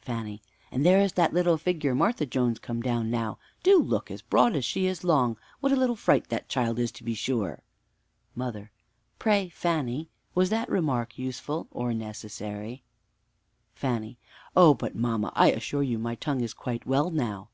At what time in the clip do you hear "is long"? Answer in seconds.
4.86-5.36